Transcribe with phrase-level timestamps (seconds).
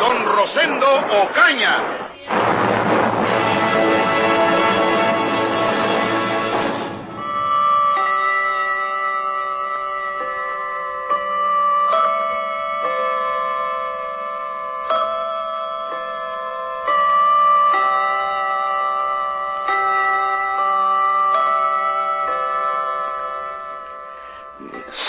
[0.00, 0.86] Don Rosendo
[1.22, 1.82] Ocaña.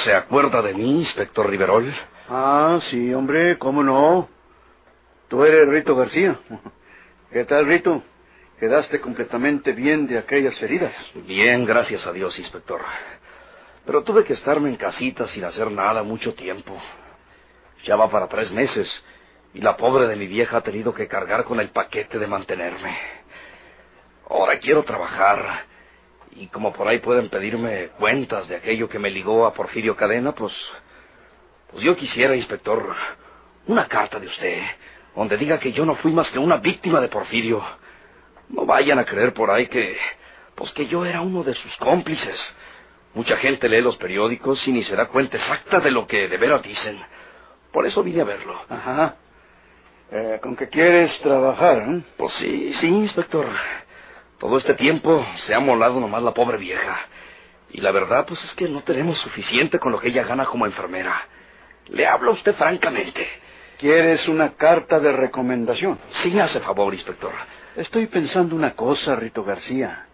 [0.04, 1.94] ¿Se acuerda de mí, inspector Riverol?
[2.30, 4.28] Ah, sí, hombre, ¿cómo no?
[5.34, 6.40] Tú eres Rito García.
[7.32, 8.04] ¿Qué tal, Rito?
[8.60, 10.94] ¿Quedaste completamente bien de aquellas heridas?
[11.26, 12.82] Bien, gracias a Dios, inspector.
[13.84, 16.80] Pero tuve que estarme en casita sin hacer nada mucho tiempo.
[17.84, 18.88] Ya va para tres meses
[19.56, 22.96] y la pobre de mi vieja ha tenido que cargar con el paquete de mantenerme.
[24.30, 25.66] Ahora quiero trabajar
[26.36, 30.36] y como por ahí pueden pedirme cuentas de aquello que me ligó a Porfirio Cadena,
[30.36, 30.54] pues,
[31.72, 32.96] pues yo quisiera, inspector,
[33.66, 34.62] una carta de usted,
[35.16, 37.64] donde diga que yo no fui más que una víctima de Porfirio.
[38.50, 39.98] No vayan a creer por ahí que,
[40.56, 42.56] pues que yo era uno de sus cómplices.
[43.14, 46.38] Mucha gente lee los periódicos y ni se da cuenta exacta de lo que de
[46.38, 47.00] veras dicen.
[47.72, 48.60] Por eso vine a verlo.
[48.70, 49.16] Ajá.
[50.12, 51.84] Eh, ¿Con qué quieres trabajar?
[51.90, 52.02] eh?
[52.18, 53.48] Pues sí, sí, inspector.
[54.40, 56.98] Todo este tiempo se ha molado nomás la pobre vieja.
[57.72, 60.66] Y la verdad, pues es que no tenemos suficiente con lo que ella gana como
[60.66, 61.28] enfermera.
[61.88, 63.28] Le hablo a usted francamente.
[63.84, 66.00] ¿Quieres una carta de recomendación?
[66.22, 67.34] Sí, hace favor, inspector.
[67.76, 70.06] Estoy pensando una cosa, Rito García.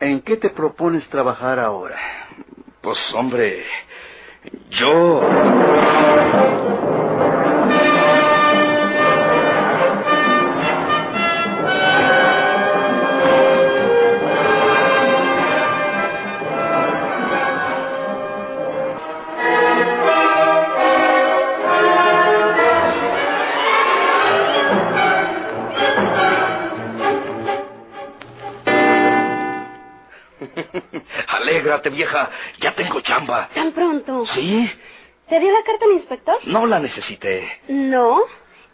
[0.00, 1.98] ¿En qué te propones trabajar ahora?
[2.80, 3.66] Pues, hombre,
[4.70, 5.28] yo...
[31.90, 32.30] Vieja.
[32.58, 33.48] Ya tengo chamba.
[33.54, 34.26] ¿Tan pronto?
[34.26, 34.70] ¿Sí?
[35.28, 36.38] ¿Te dio la carta el inspector?
[36.44, 37.60] No la necesité.
[37.68, 38.20] No.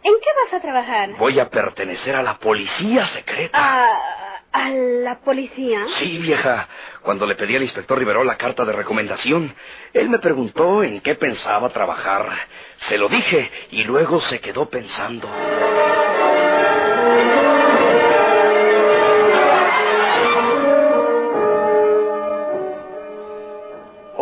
[0.03, 1.09] ¿En qué vas a trabajar?
[1.17, 3.57] Voy a pertenecer a la policía secreta.
[3.59, 5.85] ¿A, a la policía?
[5.97, 6.67] Sí, vieja.
[7.01, 9.53] Cuando le pedí al inspector Rivero la carta de recomendación,
[9.93, 12.29] él me preguntó en qué pensaba trabajar.
[12.77, 15.27] Se lo dije y luego se quedó pensando.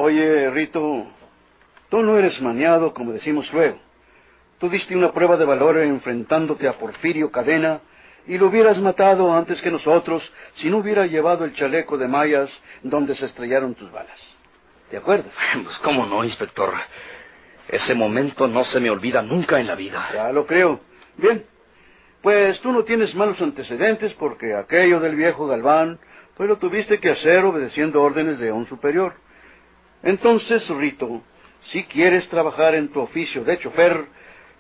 [0.06, 1.08] Oye, Rito,
[1.88, 3.80] tú no eres maniado, como decimos luego.
[4.60, 7.80] Tú diste una prueba de valor enfrentándote a Porfirio Cadena
[8.28, 10.22] y lo hubieras matado antes que nosotros
[10.56, 14.20] si no hubiera llevado el chaleco de mallas donde se estrellaron tus balas.
[14.92, 15.30] ¿De acuerdo?
[15.64, 16.74] Pues cómo no, inspector.
[17.70, 20.10] Ese momento no se me olvida nunca en la vida.
[20.14, 20.82] Ya lo creo.
[21.16, 21.46] Bien.
[22.22, 25.98] Pues tú no tienes malos antecedentes porque aquello del viejo Galván,
[26.36, 29.14] pues lo tuviste que hacer obedeciendo órdenes de un superior.
[30.04, 31.24] Entonces, Rito,
[31.72, 34.06] si quieres trabajar en tu oficio de chofer,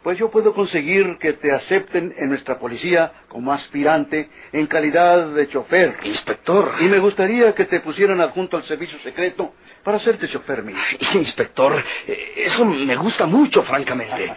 [0.03, 5.47] pues yo puedo conseguir que te acepten en nuestra policía como aspirante en calidad de
[5.47, 5.97] chofer.
[6.03, 6.73] Inspector.
[6.81, 10.77] Y me gustaría que te pusieran adjunto al servicio secreto para hacerte chofer mío.
[11.13, 14.33] Inspector, eh, eso me gusta mucho, francamente.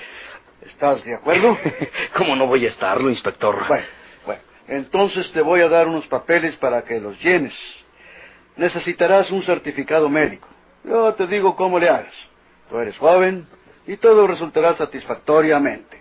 [0.62, 1.58] ¿Estás de acuerdo?
[2.16, 3.66] ¿Cómo no voy a estarlo, inspector?
[3.66, 3.86] Bueno,
[4.24, 7.54] bueno, entonces te voy a dar unos papeles para que los llenes.
[8.56, 10.48] Necesitarás un certificado médico.
[10.86, 12.14] Yo te digo cómo le hagas.
[12.71, 13.47] Tú eres joven
[13.86, 16.00] y todo resultará satisfactoriamente.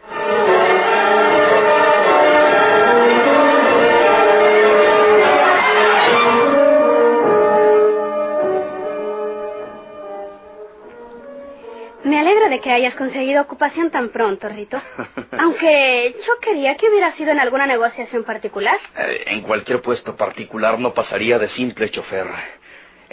[12.04, 14.80] Me alegro de que hayas conseguido ocupación tan pronto, Rito.
[15.40, 18.78] Aunque yo quería que hubiera sido en alguna negociación particular.
[18.96, 22.28] Eh, en cualquier puesto particular no pasaría de simple chofer.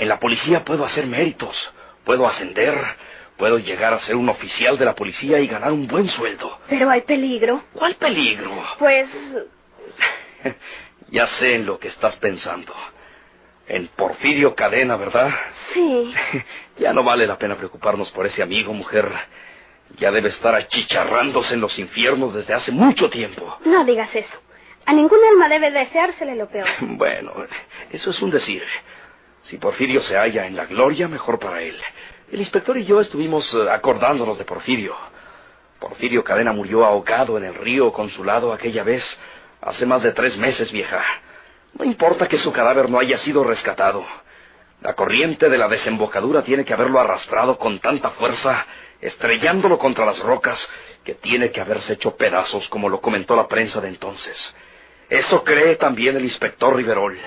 [0.03, 1.57] En la policía puedo hacer méritos,
[2.03, 2.77] puedo ascender,
[3.37, 6.59] puedo llegar a ser un oficial de la policía y ganar un buen sueldo.
[6.69, 7.63] Pero hay peligro.
[7.73, 8.51] ¿Cuál peligro?
[8.81, 9.09] Pues
[11.09, 12.75] ya sé en lo que estás pensando.
[13.69, 15.31] En Porfirio Cadena, ¿verdad?
[15.73, 16.13] sí.
[16.79, 19.09] Ya no vale la pena preocuparnos por ese amigo, mujer.
[19.99, 23.57] Ya debe estar achicharrándose en los infiernos desde hace mucho tiempo.
[23.65, 24.37] No digas eso.
[24.85, 26.67] A ningún alma debe deseársele lo peor.
[26.81, 27.35] Bueno,
[27.93, 28.65] eso es un decir.
[29.45, 31.77] Si Porfirio se halla en la gloria, mejor para él.
[32.31, 34.97] El inspector y yo estuvimos eh, acordándonos de Porfirio.
[35.79, 39.05] Porfirio Cadena murió ahogado en el río Consulado aquella vez,
[39.61, 41.03] hace más de tres meses, vieja.
[41.75, 44.05] No importa que su cadáver no haya sido rescatado.
[44.81, 48.67] La corriente de la desembocadura tiene que haberlo arrastrado con tanta fuerza,
[49.01, 50.69] estrellándolo contra las rocas,
[51.05, 54.55] que tiene que haberse hecho pedazos, como lo comentó la prensa de entonces.
[55.09, 57.19] Eso cree también el inspector Riverol.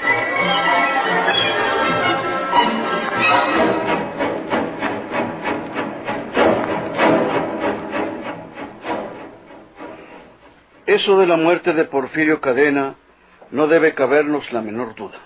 [10.85, 12.93] Eso de la muerte de Porfirio Cadena
[13.49, 15.17] no debe cabernos la menor duda.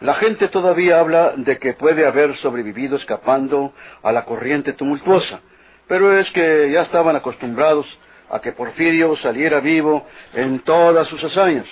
[0.00, 3.72] La gente todavía habla de que puede haber sobrevivido escapando
[4.02, 5.40] a la corriente tumultuosa,
[5.88, 7.86] pero es que ya estaban acostumbrados
[8.28, 11.66] a que Porfirio saliera vivo en todas sus hazañas.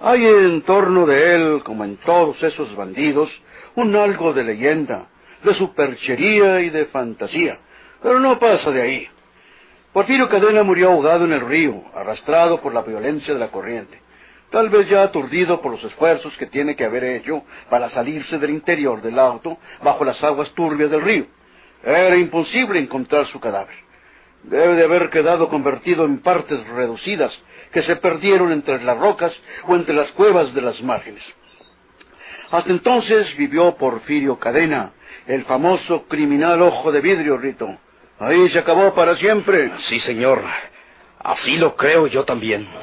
[0.00, 3.30] Hay en torno de él, como en todos esos bandidos,
[3.74, 5.08] un algo de leyenda,
[5.44, 7.58] de superchería y de fantasía,
[8.02, 9.08] pero no pasa de ahí.
[9.92, 14.00] Porfirio Cadena murió ahogado en el río, arrastrado por la violencia de la corriente,
[14.50, 18.50] tal vez ya aturdido por los esfuerzos que tiene que haber hecho para salirse del
[18.50, 21.26] interior del auto bajo las aguas turbias del río.
[21.82, 23.74] Era imposible encontrar su cadáver.
[24.44, 27.36] Debe de haber quedado convertido en partes reducidas
[27.72, 29.32] que se perdieron entre las rocas
[29.66, 31.24] o entre las cuevas de las márgenes.
[32.52, 34.92] Hasta entonces vivió Porfirio Cadena,
[35.26, 37.76] el famoso criminal ojo de vidrio, Rito.
[38.20, 39.72] Ahí se acabó para siempre.
[39.78, 40.44] Sí, señor.
[41.20, 42.68] Así lo creo yo también.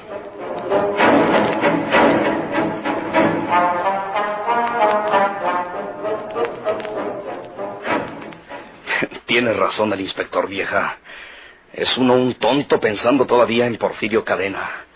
[9.27, 10.97] Tiene razón el inspector vieja.
[11.71, 14.87] Es uno un tonto pensando todavía en Porfirio Cadena.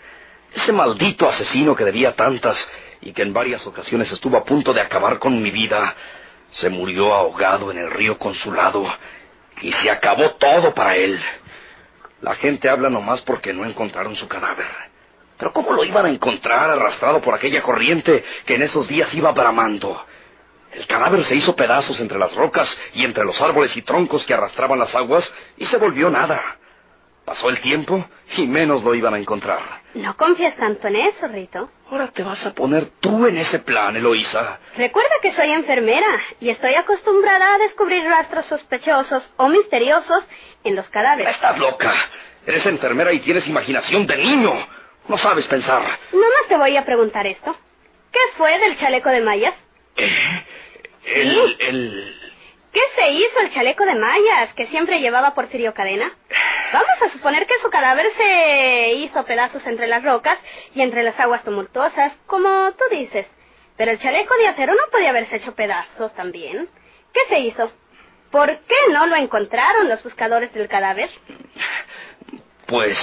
[0.55, 2.67] Ese maldito asesino que debía tantas
[3.01, 5.95] y que en varias ocasiones estuvo a punto de acabar con mi vida,
[6.49, 8.87] se murió ahogado en el río Consulado
[9.61, 11.21] y se acabó todo para él.
[12.21, 14.67] La gente habla nomás porque no encontraron su cadáver.
[15.37, 19.31] Pero ¿cómo lo iban a encontrar arrastrado por aquella corriente que en esos días iba
[19.31, 20.05] bramando?
[20.71, 24.33] El cadáver se hizo pedazos entre las rocas y entre los árboles y troncos que
[24.33, 26.57] arrastraban las aguas y se volvió nada.
[27.25, 28.03] Pasó el tiempo
[28.37, 29.59] y menos lo iban a encontrar.
[29.93, 31.69] No confías tanto en eso, Rito.
[31.89, 34.59] Ahora te vas a poner tú en ese plan, Eloísa.
[34.75, 36.07] Recuerda que soy enfermera
[36.39, 40.23] y estoy acostumbrada a descubrir rastros sospechosos o misteriosos
[40.63, 41.35] en los cadáveres.
[41.35, 41.93] Estás loca.
[42.45, 44.53] Eres enfermera y tienes imaginación de niño.
[45.07, 45.83] No sabes pensar.
[46.13, 47.55] No más te voy a preguntar esto.
[48.11, 49.53] ¿Qué fue del chaleco de mallas?
[49.97, 50.45] ¿Eh?
[51.05, 51.55] El, Sí.
[51.59, 52.15] el...
[52.71, 56.11] ¿Qué se hizo el chaleco de mallas que siempre llevaba Porfirio Cadena?
[56.73, 60.37] Vamos a suponer que su cadáver se hizo pedazos entre las rocas
[60.73, 63.27] y entre las aguas tumultuosas, como tú dices.
[63.77, 66.69] Pero el chaleco de acero no podía haberse hecho pedazos también.
[67.13, 67.71] ¿Qué se hizo?
[68.31, 71.09] ¿Por qué no lo encontraron los buscadores del cadáver?
[72.67, 72.97] Pues...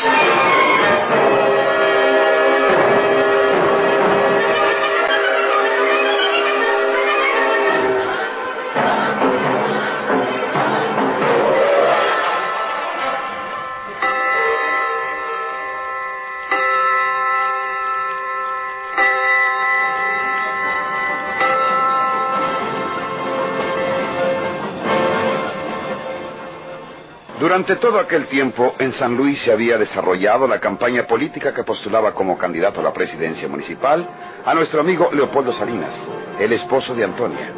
[27.59, 32.15] Durante todo aquel tiempo, en San Luis se había desarrollado la campaña política que postulaba
[32.15, 34.09] como candidato a la presidencia municipal
[34.45, 35.93] a nuestro amigo Leopoldo Salinas,
[36.39, 37.51] el esposo de Antonia.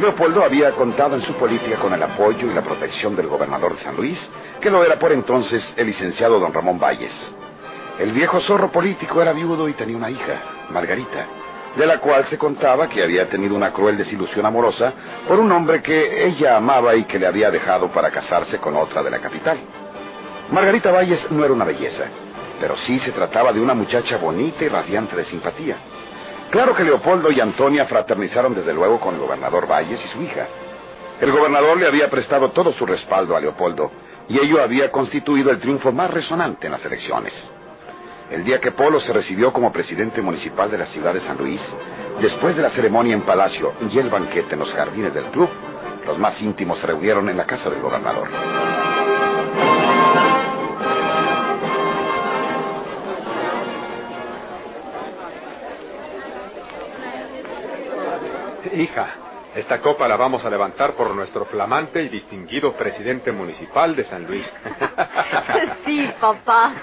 [0.00, 3.82] Leopoldo había contado en su política con el apoyo y la protección del gobernador de
[3.82, 4.18] San Luis,
[4.62, 7.12] que lo era por entonces el licenciado don Ramón Valles.
[7.98, 11.26] El viejo zorro político era viudo y tenía una hija, Margarita,
[11.76, 14.92] de la cual se contaba que había tenido una cruel desilusión amorosa
[15.26, 19.02] por un hombre que ella amaba y que le había dejado para casarse con otra
[19.02, 19.58] de la capital.
[20.50, 22.04] Margarita Valles no era una belleza,
[22.60, 25.76] pero sí se trataba de una muchacha bonita y radiante de simpatía.
[26.50, 30.46] Claro que Leopoldo y Antonia fraternizaron desde luego con el gobernador Valles y su hija.
[31.20, 33.90] El gobernador le había prestado todo su respaldo a Leopoldo
[34.28, 37.32] y ello había constituido el triunfo más resonante en las elecciones.
[38.30, 41.60] El día que Polo se recibió como presidente municipal de la ciudad de San Luis,
[42.20, 45.48] después de la ceremonia en Palacio y el banquete en los jardines del club,
[46.06, 48.28] los más íntimos se reunieron en la casa del gobernador.
[58.74, 59.08] Hija,
[59.54, 64.26] Esta copa la vamos a levantar por nuestro flamante y distinguido presidente municipal de San
[64.26, 64.46] Luis.
[65.86, 66.74] Sí, papá.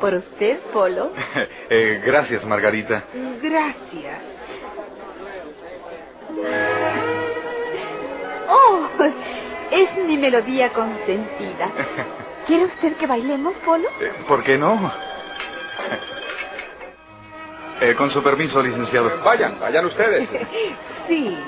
[0.00, 1.12] ¿Por usted, Polo?
[1.70, 3.04] Eh, gracias, Margarita.
[3.42, 4.22] Gracias.
[8.52, 8.88] Oh,
[9.70, 11.70] es mi melodía consentida.
[12.46, 13.88] ¿Quiere usted que bailemos, Polo?
[14.00, 14.90] Eh, ¿Por qué no?
[17.80, 19.22] Eh, con su permiso, licenciado.
[19.22, 20.28] Vayan, vayan ustedes.
[21.06, 21.38] Sí.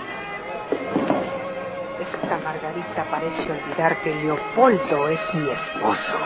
[2.00, 6.18] Esta Margarita parece olvidar que Leopoldo es mi esposo.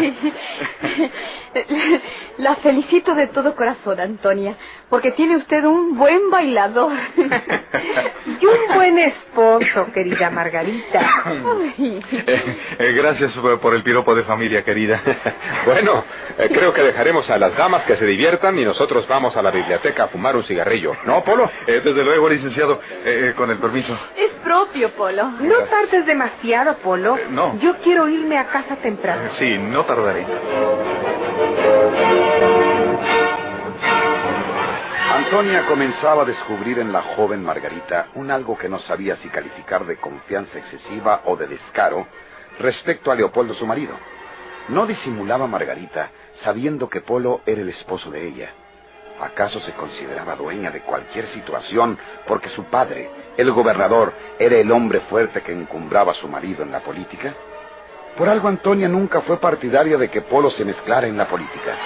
[2.38, 4.56] la felicito de todo corazón, Antonia,
[4.88, 6.92] porque tiene usted un buen bailador.
[8.40, 8.98] Y un buen
[9.40, 11.00] esposo, querida Margarita.
[11.24, 12.02] Ay.
[12.12, 15.00] Eh, eh, gracias por por el piropo de familia, querida.
[15.64, 16.04] Bueno,
[16.38, 19.50] eh, creo que dejaremos a las damas que se diviertan y nosotros vamos a la
[19.50, 20.96] biblioteca a fumar un cigarrillo.
[21.04, 21.50] ¿No, Polo?
[21.66, 22.80] Eh, desde luego, licenciado.
[23.04, 23.96] Eh, con el permiso.
[24.16, 25.30] Es propio, Polo.
[25.40, 27.16] No tardes demasiado, Polo.
[27.16, 27.58] Eh, no.
[27.60, 29.26] Yo quiero irme a casa temprano.
[29.26, 30.26] Eh, sí, no tardaré.
[35.24, 39.84] Antonia comenzaba a descubrir en la joven Margarita un algo que no sabía si calificar
[39.84, 42.06] de confianza excesiva o de descaro
[42.58, 43.92] respecto a Leopoldo su marido.
[44.68, 46.10] No disimulaba Margarita
[46.42, 48.50] sabiendo que Polo era el esposo de ella.
[49.20, 55.00] ¿Acaso se consideraba dueña de cualquier situación porque su padre, el gobernador, era el hombre
[55.00, 57.34] fuerte que encumbraba a su marido en la política?
[58.16, 61.76] Por algo Antonia nunca fue partidaria de que Polo se mezclara en la política.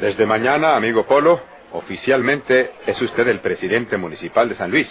[0.00, 1.40] Desde mañana, amigo Polo,
[1.72, 4.90] oficialmente es usted el presidente municipal de San Luis.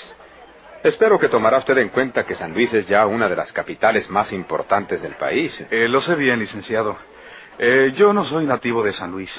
[0.82, 4.10] Espero que tomará usted en cuenta que San Luis es ya una de las capitales
[4.10, 5.54] más importantes del país.
[5.72, 6.96] Eh, lo sé bien, licenciado.
[7.60, 9.30] Eh, yo no soy nativo de San Luis,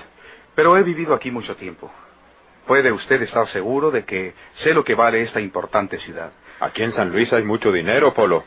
[0.55, 1.91] pero he vivido aquí mucho tiempo.
[2.67, 6.33] Puede usted estar seguro de que sé lo que vale esta importante ciudad.
[6.61, 8.45] Aquí en San Luis hay mucho dinero, Polo.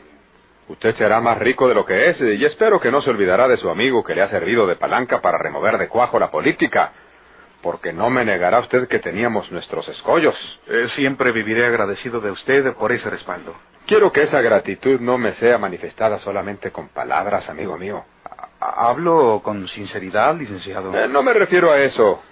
[0.68, 3.56] Usted será más rico de lo que es y espero que no se olvidará de
[3.56, 6.92] su amigo que le ha servido de palanca para remover de cuajo la política.
[7.62, 10.36] Porque no me negará usted que teníamos nuestros escollos.
[10.68, 13.54] Eh, siempre viviré agradecido de usted por ese respaldo.
[13.86, 18.04] Quiero que esa gratitud no me sea manifestada solamente con palabras, amigo mío.
[18.60, 20.94] Ha- Hablo con sinceridad, licenciado.
[20.96, 22.22] Eh, no me refiero a eso.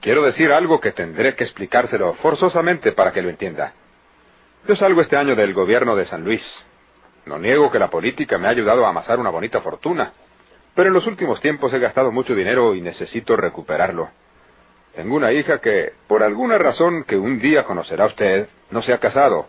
[0.00, 3.72] Quiero decir algo que tendré que explicárselo forzosamente para que lo entienda.
[4.68, 6.44] Yo salgo este año del gobierno de San Luis.
[7.26, 10.12] No niego que la política me ha ayudado a amasar una bonita fortuna.
[10.74, 14.10] Pero en los últimos tiempos he gastado mucho dinero y necesito recuperarlo.
[14.98, 18.98] Tengo una hija que, por alguna razón que un día conocerá usted, no se ha
[18.98, 19.46] casado.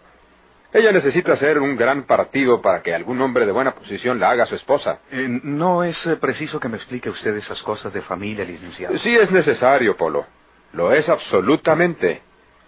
[0.71, 4.45] Ella necesita ser un gran partido para que algún hombre de buena posición la haga
[4.45, 4.99] su esposa.
[5.09, 8.95] Eh, no es eh, preciso que me explique usted esas cosas de familia, licenciado.
[8.99, 10.27] Sí es necesario, Polo.
[10.73, 12.21] Lo es absolutamente.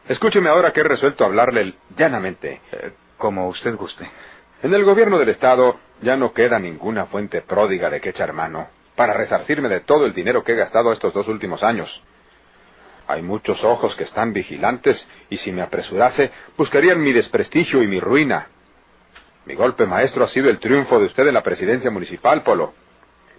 [0.08, 2.62] Escúcheme ahora que he resuelto hablarle llanamente.
[2.72, 4.10] Eh, como usted guste.
[4.64, 8.70] En el gobierno del Estado ya no queda ninguna fuente pródiga de que echar mano
[8.96, 12.02] para resarcirme de todo el dinero que he gastado estos dos últimos años.
[13.12, 18.00] Hay muchos ojos que están vigilantes y si me apresurase buscarían mi desprestigio y mi
[18.00, 18.48] ruina.
[19.46, 22.74] Mi golpe maestro ha sido el triunfo de usted en la presidencia municipal, Polo.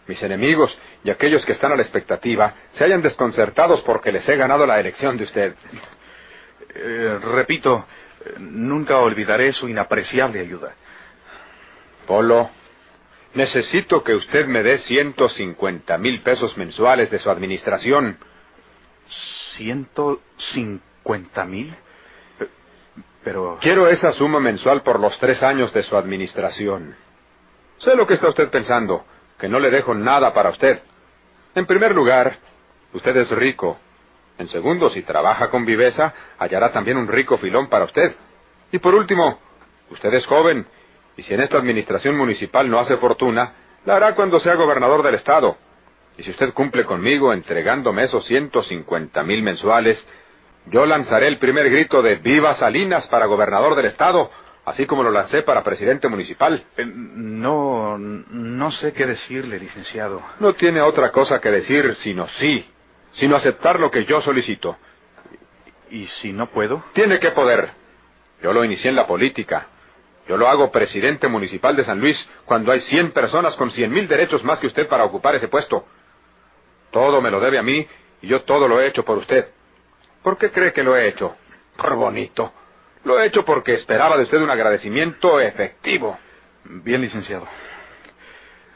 [0.07, 4.37] Mis enemigos y aquellos que están a la expectativa se hayan desconcertados porque les he
[4.37, 5.55] ganado la elección de usted.
[6.75, 7.87] Eh, repito,
[8.39, 10.75] nunca olvidaré su inapreciable ayuda.
[12.07, 12.51] Polo,
[13.33, 18.19] necesito que usted me dé 150 mil pesos mensuales de su administración.
[19.57, 20.21] ¿Ciento
[20.53, 21.75] cincuenta mil?
[22.41, 22.49] Eh,
[23.25, 23.59] Pero...
[23.61, 26.97] Quiero esa suma mensual por los tres años de su administración.
[27.79, 29.05] Sé lo que está usted pensando,
[29.39, 30.81] que no le dejo nada para usted.
[31.55, 32.39] En primer lugar,
[32.93, 33.79] usted es rico.
[34.39, 38.15] En segundo, si trabaja con viveza, hallará también un rico filón para usted.
[38.71, 39.39] Y por último,
[39.91, 40.67] usted es joven,
[41.17, 43.53] y si en esta administración municipal no hace fortuna,
[43.85, 45.57] la hará cuando sea gobernador del Estado.
[46.19, 50.05] Y si usted cumple conmigo entregándome esos 150 mil mensuales,
[50.67, 54.31] yo lanzaré el primer grito de Viva Salinas para gobernador del Estado,
[54.65, 56.65] así como lo lancé para presidente municipal.
[56.77, 60.23] Eh, no, no sé qué decirle, licenciado.
[60.39, 62.67] No tiene otra cosa que decir sino sí,
[63.15, 64.77] sino aceptar lo que yo solicito.
[65.91, 66.85] ¿Y si no puedo?
[66.93, 67.71] Tiene que poder.
[68.43, 69.67] Yo lo inicié en la política.
[70.29, 74.07] Yo lo hago presidente municipal de San Luis cuando hay 100 personas con cien mil
[74.07, 75.85] derechos más que usted para ocupar ese puesto.
[76.93, 77.87] Todo me lo debe a mí
[78.21, 79.49] y yo todo lo he hecho por usted.
[80.23, 81.35] ¿Por qué cree que lo he hecho?
[81.77, 82.53] Por bonito.
[83.05, 86.17] Lo he hecho porque esperaba de usted un agradecimiento efectivo.
[86.65, 87.49] Bien, licenciado.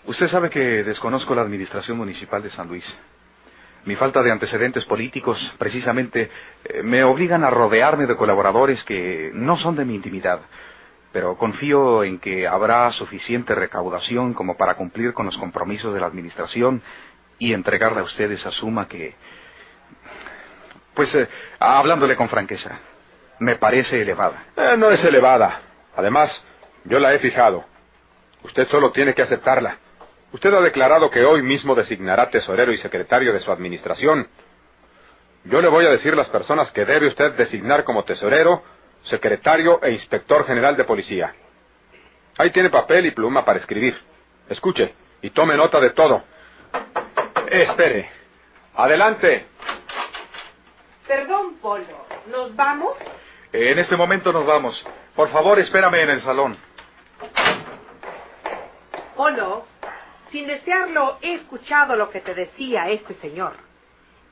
[0.06, 2.84] Usted sabe que desconozco la administración municipal de San Luis.
[3.84, 6.28] Mi falta de antecedentes políticos, precisamente,
[6.64, 10.40] eh, me obligan a rodearme de colaboradores que no son de mi intimidad,
[11.12, 16.06] pero confío en que habrá suficiente recaudación como para cumplir con los compromisos de la
[16.06, 16.82] administración
[17.38, 19.14] y entregarle a usted esa suma que...
[20.94, 21.28] Pues, eh,
[21.58, 22.78] hablándole con franqueza,
[23.38, 24.44] me parece elevada.
[24.56, 25.60] Eh, no es elevada.
[25.94, 26.30] Además,
[26.84, 27.64] yo la he fijado.
[28.42, 29.78] Usted solo tiene que aceptarla.
[30.32, 34.28] Usted ha declarado que hoy mismo designará tesorero y secretario de su administración.
[35.44, 38.62] Yo le voy a decir las personas que debe usted designar como tesorero,
[39.04, 41.34] secretario e inspector general de policía.
[42.38, 43.96] Ahí tiene papel y pluma para escribir.
[44.48, 46.22] Escuche y tome nota de todo.
[47.50, 48.10] Espere.
[48.74, 49.46] Adelante.
[51.06, 52.06] Perdón, Polo.
[52.26, 52.94] ¿Nos vamos?
[53.52, 54.84] En este momento nos vamos.
[55.14, 56.56] Por favor, espérame en el salón.
[59.14, 59.66] Polo,
[60.30, 63.54] sin desearlo, he escuchado lo que te decía este señor.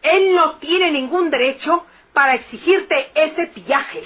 [0.02, 4.02] Él no tiene ningún derecho para exigirte ese pillaje.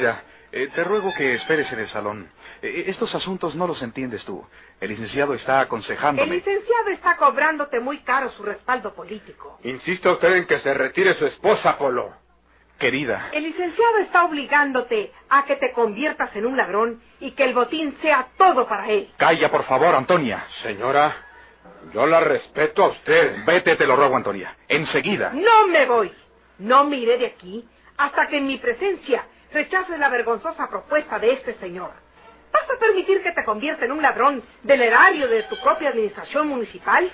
[0.00, 2.30] Querida, eh, te ruego que esperes en el salón.
[2.62, 4.44] Eh, estos asuntos no los entiendes tú.
[4.80, 6.34] El licenciado está El aconsejándome.
[6.34, 9.58] licenciado está cobrándote muy caro su respaldo político.
[9.62, 12.12] Insista usted en que se retire su esposa, Polo.
[12.78, 17.52] Querida, El licenciado está obligándote a que te conviertas en un ladrón y que el
[17.52, 19.10] botín sea todo para él.
[19.18, 20.46] calla por favor, Antonia.
[20.62, 21.14] Señora,
[21.92, 23.44] yo la respeto a usted.
[23.44, 24.56] Vete, te lo ruego, Antonia.
[24.66, 25.30] Enseguida.
[25.34, 26.10] No me voy.
[26.58, 31.32] No me iré de aquí hasta que en mi presencia rechaces la vergonzosa propuesta de
[31.32, 31.92] este señor.
[32.52, 36.48] ¿Vas a permitir que te convierta en un ladrón del erario de tu propia administración
[36.48, 37.10] municipal?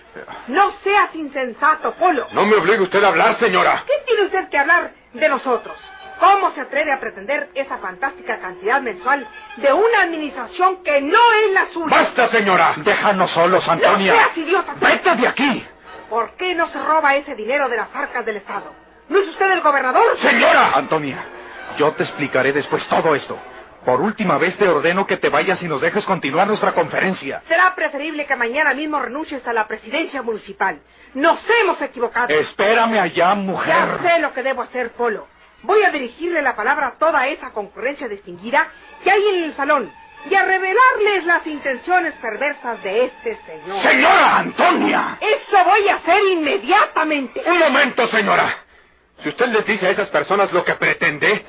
[0.49, 2.27] No seas insensato, Polo.
[2.33, 3.85] No me obligue usted a hablar, señora.
[3.87, 5.77] ¿Qué tiene usted que hablar de nosotros?
[6.19, 11.51] ¿Cómo se atreve a pretender esa fantástica cantidad mensual de una administración que no es
[11.53, 11.95] la suya?
[11.95, 12.75] ¡Basta, señora!
[12.79, 14.15] Déjanos solos, ¡No Antonia.
[14.15, 14.73] seas idiota!
[14.81, 14.87] tú!
[14.87, 15.67] Vete de aquí.
[16.09, 18.73] ¿Por qué no se roba ese dinero de las arcas del Estado?
[19.11, 20.19] ¿No es usted el gobernador?
[20.23, 20.71] Señora.
[20.75, 21.23] Antonia,
[21.79, 23.39] yo te explicaré después todo esto.
[23.85, 27.43] Por última vez te ordeno que te vayas y nos dejes continuar nuestra conferencia.
[27.47, 30.81] Será preferible que mañana mismo renuncies a la presidencia municipal.
[31.15, 32.29] Nos hemos equivocado.
[32.35, 33.99] Espérame allá, Ya mujer.
[34.03, 35.29] sé lo que debo hacer, Polo.
[35.63, 38.67] Voy a dirigirle la palabra a toda esa concurrencia distinguida
[39.05, 39.93] que hay en el salón
[40.29, 43.83] y a revelarles las intenciones perversas de este señor.
[43.83, 45.19] Señora Antonia.
[45.21, 47.41] Eso voy a hacer inmediatamente.
[47.47, 48.53] Un momento, señora.
[49.23, 51.45] Si usted les dice a esas personas lo que pretende,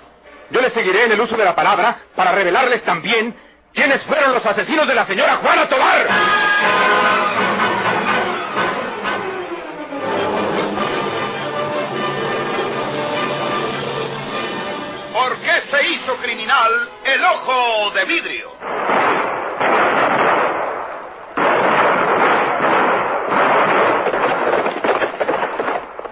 [0.49, 3.35] yo les seguiré en el uso de la palabra para revelarles también
[3.73, 6.07] quiénes fueron los asesinos de la señora Juana Tobar.
[15.13, 18.51] ¿Por qué se hizo criminal el ojo de vidrio?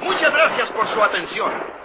[0.02, 1.85] Muchas gracias por su atención.